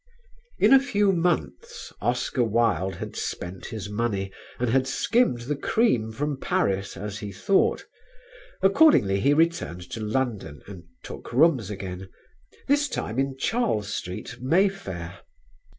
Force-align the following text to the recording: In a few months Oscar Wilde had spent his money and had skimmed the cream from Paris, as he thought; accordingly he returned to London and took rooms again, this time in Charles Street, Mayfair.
In 0.57 0.73
a 0.73 0.79
few 0.79 1.11
months 1.11 1.93
Oscar 2.01 2.43
Wilde 2.43 2.95
had 2.95 3.15
spent 3.15 3.67
his 3.67 3.87
money 3.87 4.31
and 4.57 4.67
had 4.71 4.87
skimmed 4.87 5.41
the 5.41 5.55
cream 5.55 6.11
from 6.11 6.39
Paris, 6.39 6.97
as 6.97 7.19
he 7.19 7.31
thought; 7.31 7.85
accordingly 8.63 9.19
he 9.19 9.35
returned 9.35 9.87
to 9.91 9.99
London 9.99 10.63
and 10.65 10.85
took 11.03 11.31
rooms 11.31 11.69
again, 11.69 12.09
this 12.67 12.89
time 12.89 13.19
in 13.19 13.37
Charles 13.37 13.93
Street, 13.93 14.37
Mayfair. 14.41 15.19